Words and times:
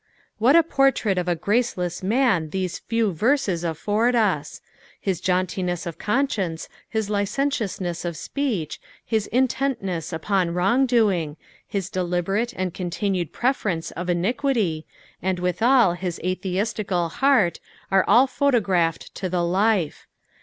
What 0.39 0.55
a 0.55 0.63
portrait 0.63 1.19
of 1.19 1.27
a 1.27 1.35
faceless 1.35 2.01
man 2.01 2.49
these 2.49 2.79
tew 2.89 3.13
verses 3.13 3.63
a&ord 3.63 4.15
us! 4.15 4.59
His 4.99 5.21
jauntiness 5.21 5.85
of 5.85 5.99
conscience, 5.99 6.67
his 6.89 7.11
licentiousness 7.11 8.03
of 8.03 8.17
speech, 8.17 8.81
his 9.05 9.29
intentnesa 9.31 10.11
upon 10.11 10.55
wrong 10.55 10.87
doing, 10.87 11.37
his 11.67 11.87
deliberate 11.91 12.51
and 12.55 12.73
continued 12.73 13.31
preference 13.31 13.91
of 13.91 14.09
iniquity, 14.09 14.87
and 15.21 15.37
withal 15.37 15.93
his 15.93 16.19
atheistical 16.23 17.09
heart, 17.09 17.59
are 17.91 18.03
all 18.07 18.25
photographed 18.25 19.13
to 19.13 19.29
the 19.29 19.43
life. 19.43 20.07